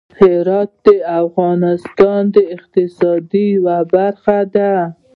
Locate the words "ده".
4.55-4.73